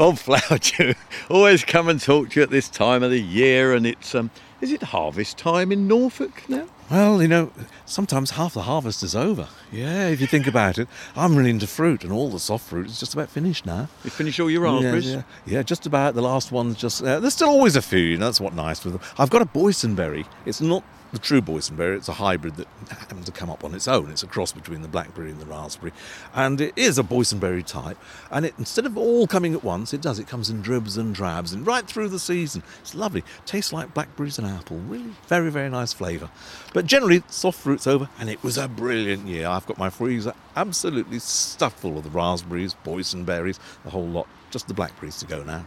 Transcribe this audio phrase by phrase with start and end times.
[0.00, 0.96] Bob Flowerdew.
[1.28, 4.30] Always come and talk to you at this time of the year, and it's um,
[4.62, 6.66] is it harvest time in Norfolk now?
[6.90, 7.52] Well, you know,
[7.84, 9.46] sometimes half the harvest is over.
[9.70, 10.88] Yeah, if you think about it.
[11.14, 13.88] I'm really into fruit, and all the soft fruit is just about finished now.
[14.02, 15.06] You finish all your raspberries?
[15.06, 16.14] Yeah, yeah, yeah, just about.
[16.14, 17.02] The last one's just.
[17.02, 17.98] Uh, there's still always a few.
[17.98, 19.02] You know, that's what nice with them.
[19.18, 20.24] I've got a boysenberry.
[20.46, 20.82] It's not
[21.12, 21.96] the true boysenberry.
[21.96, 24.10] It's a hybrid that happened to come up on its own.
[24.10, 25.92] It's a cross between the blackberry and the raspberry,
[26.34, 27.98] and it is a boysenberry type.
[28.30, 30.18] And it, instead of all coming at once, it does.
[30.18, 32.62] It comes in dribs and drabs, and right through the season.
[32.80, 33.24] It's lovely.
[33.46, 34.78] Tastes like blackberries and apple.
[34.78, 36.30] Really, very, very nice flavour.
[36.72, 39.46] But generally, soft fruit's over, and it was a brilliant year.
[39.46, 44.26] I've got my freezer absolutely stuffed full of the raspberries, boysenberries, the whole lot.
[44.50, 45.64] Just the blackberries to go now.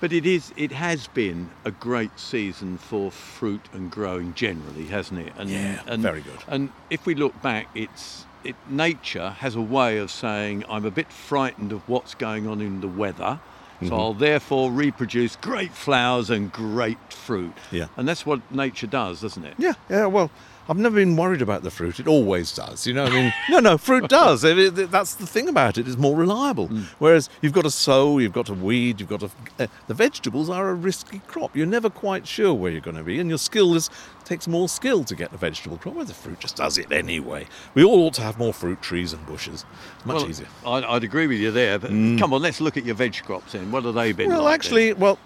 [0.00, 5.20] But it is it has been a great season for fruit and growing generally, hasn't
[5.20, 5.32] it?
[5.38, 6.38] And, Yeah, and, very good.
[6.48, 10.90] And if we look back, it's it, nature has a way of saying I'm a
[10.90, 13.40] bit frightened of what's going on in the weather.
[13.76, 13.88] Mm-hmm.
[13.88, 17.54] So I'll therefore reproduce great flowers and great fruit.
[17.70, 17.86] Yeah.
[17.96, 19.54] And that's what nature does, doesn't it?
[19.58, 20.06] Yeah, yeah.
[20.06, 20.30] Well,
[20.68, 22.00] I've never been worried about the fruit.
[22.00, 22.86] It always does.
[22.86, 24.42] You know, I mean, no, no, fruit does.
[24.42, 25.86] That's the thing about it.
[25.86, 26.68] It's more reliable.
[26.98, 29.30] Whereas you've got to sow, you've got to weed, you've got to.
[29.58, 31.54] Uh, the vegetables are a risky crop.
[31.54, 33.90] You're never quite sure where you're going to be, and your skill is
[34.24, 35.94] takes more skill to get the vegetable crop.
[35.94, 37.46] Where the fruit just does it anyway.
[37.74, 39.66] We all ought to have more fruit trees and bushes.
[39.96, 40.46] It's much Well, easier.
[40.66, 41.78] I'd, I'd agree with you there.
[41.78, 43.70] But come on, let's look at your veg crops then.
[43.70, 44.66] What have they been Well, like then?
[44.72, 45.18] actually, well,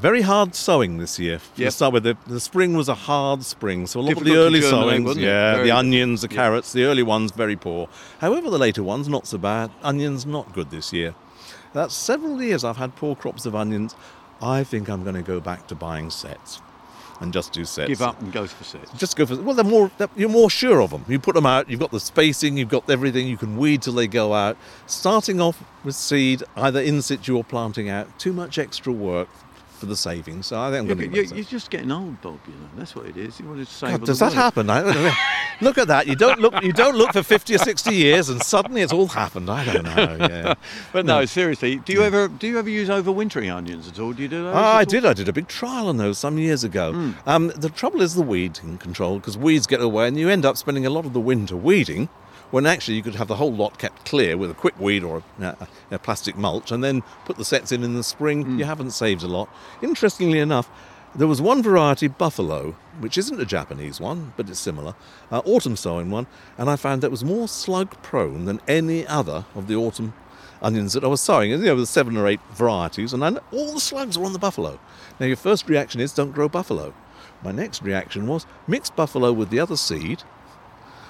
[0.00, 1.40] very hard sowing this year.
[1.56, 4.36] To start with, the, the spring was a hard spring, so a lot of the
[4.36, 6.36] early sowings, wasn't yeah, Very the onions, the Yep.
[6.36, 7.88] carrots, the early ones very poor.
[8.20, 9.70] However, the later ones not so bad.
[9.82, 11.14] Onions not good this year.
[11.72, 13.94] That's several years I've had poor crops of onions.
[14.40, 16.60] I think I'm going to go back to buying sets
[17.20, 17.88] and just do sets.
[17.88, 18.92] give up and go for sets.
[18.92, 19.54] Just go for well.
[19.54, 19.90] They're more.
[19.98, 21.04] they're- You're more sure of them.
[21.08, 21.68] You put them out.
[21.68, 22.56] You've got the spacing.
[22.56, 23.26] You've got everything.
[23.26, 24.56] You can weed till they go out.
[24.86, 28.16] Starting off with seed, either in situ or planting out.
[28.20, 29.28] Too much extra work
[29.78, 30.46] for the savings.
[30.46, 31.16] So I think I'm You're, going to.
[31.16, 32.38] you're, you're just getting old, Bob.
[32.46, 33.38] You know that's what it is.
[33.40, 33.90] You want to save.
[33.98, 34.36] God, does that money.
[34.36, 34.70] happen?
[34.70, 35.16] I,
[35.60, 36.06] look at that.
[36.06, 36.62] You don't look.
[36.62, 39.50] You don't look for fifty or sixty years, and suddenly it's all happened.
[39.50, 40.16] I don't know.
[40.28, 40.54] Yeah.
[40.92, 44.12] But no, seriously, do you ever do you ever use overwintering onions at all?
[44.12, 44.54] Do you do those?
[44.56, 45.04] At I did.
[45.04, 46.92] I did a big trial on those some years ago.
[46.92, 47.10] Hmm.
[47.26, 50.56] Um, the trouble is the weed control because weeds get away, and you end up
[50.56, 52.08] spending a lot of the winter weeding.
[52.50, 55.22] When actually you could have the whole lot kept clear with a quick weed or
[55.40, 58.42] a, a, plastic mulch, and then put the sets in in the spring.
[58.44, 58.58] Hmm.
[58.58, 59.50] You haven't saved a lot.
[59.82, 60.70] Interestingly enough,
[61.14, 64.94] there was one variety, buffalo, which isn't a Japanese one, but it's similar,
[65.30, 66.26] uh, autumn sowing one,
[66.56, 70.12] and I found that was more slug prone than any other of the autumn
[70.60, 71.52] onions that I was sowing.
[71.52, 74.32] And, you know, there's seven or eight varieties, and I, all the slugs were on
[74.32, 74.78] the buffalo.
[75.18, 76.94] Now, your first reaction is don't grow buffalo.
[77.42, 80.22] My next reaction was mix buffalo with the other seed,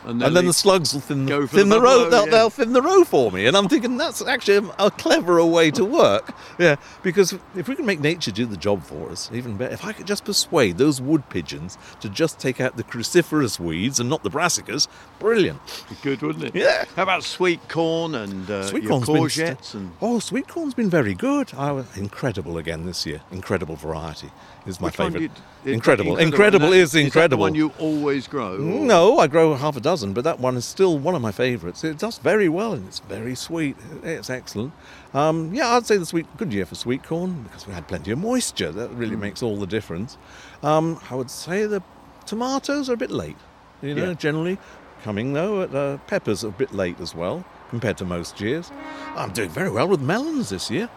[0.09, 2.09] and then the slugs will thin, thin the the, row.
[2.09, 2.31] They'll, yeah.
[2.31, 5.71] they'll thin the row for me, and I'm thinking that's actually a, a cleverer way
[5.73, 6.35] to work.
[6.59, 9.75] Yeah, because if we can make nature do the job for us, even better.
[9.75, 14.01] If I could just persuade those wood pigeons to just take out the cruciferous weeds
[14.01, 14.89] and not the brassicas,
[15.19, 15.61] brilliant.
[16.03, 16.55] Good, wouldn't it?
[16.55, 16.85] Yeah.
[16.97, 20.75] How about sweet corn and uh, Sweet your corn's been courgettes and oh, sweet corn's
[20.75, 21.53] been very good.
[21.55, 23.21] I was incredible again this year.
[23.31, 24.31] Incredible variety
[24.67, 25.19] is my favourite.
[25.19, 25.31] do you-
[25.65, 27.39] Incredible, and incredible Is that incredible.
[27.39, 28.55] the one you always grow.
[28.55, 31.33] or- No, I grow half a dozen, but that one is still one of my
[31.33, 31.85] favourites.
[31.85, 33.77] It does very well and it's very sweet.
[34.03, 34.73] It's excellent.
[35.15, 38.11] Um, yeah, I'd say the sweet good year for sweet corn because we had plenty
[38.11, 38.73] of moisture.
[38.73, 39.21] That really Mm.
[39.21, 40.17] makes all the difference.
[40.63, 41.83] Um, I would say the
[42.27, 43.37] tomatoes are a bit late.
[43.83, 44.15] You know, Yeah.
[44.15, 44.59] generally
[45.05, 45.63] coming though.
[45.63, 48.71] Uh, peppers are a bit late as well compared to most years.
[49.17, 50.89] I'm doing very well with melons this year.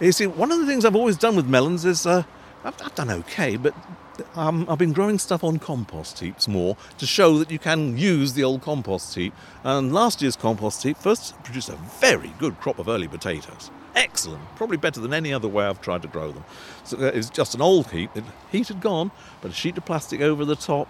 [0.00, 2.22] You see, one of the things I've always done with melons is uh,
[2.64, 3.74] I've, I've done okay, but
[4.34, 8.32] um, I've been growing stuff on compost heaps more to show that you can use
[8.34, 9.34] the old compost heap.
[9.64, 13.70] And last year's compost heap first produced a very good crop of early potatoes.
[13.96, 16.44] Excellent, probably better than any other way I've tried to grow them.
[16.84, 18.12] So uh, it's just an old heap.
[18.14, 19.10] The heat had gone,
[19.40, 20.88] but a sheet of plastic over the top.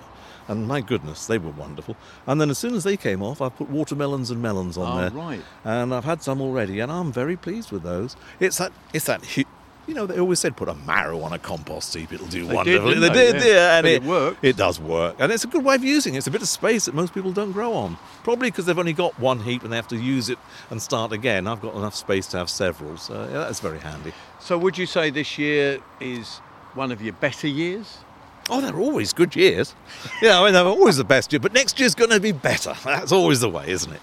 [0.49, 1.97] And my goodness, they were wonderful.
[2.27, 5.01] And then as soon as they came off, I put watermelons and melons on Oh,
[5.01, 5.11] there.
[5.11, 5.41] right.
[5.65, 8.16] And I've had some already, and I'm very pleased with those.
[8.41, 9.22] It's that, it's that,
[9.91, 12.54] you know, they always said put a marrow on a compost heap; it'll do They
[12.54, 12.95] wonderfully.
[12.95, 13.33] didn't they they?
[13.33, 13.53] did, Yeah.
[13.54, 14.37] yeah, and But it works.
[14.41, 16.19] It does work, and it's a good way of using it.
[16.19, 17.98] It's a bit of space that most people don't grow on.
[18.22, 20.39] Probably because they've only got one heap and they have to use it
[20.71, 21.47] and start again.
[21.47, 24.13] I've got enough space to have several, so yeah, that's very handy.
[24.39, 26.36] So would you say this year is
[26.75, 27.98] one of your better years?
[28.48, 29.75] Oh, they're always good years.
[30.22, 32.75] Yeah, I mean, they're always the best year, but next year's going to be better.
[32.84, 34.01] That's always the way, isn't it?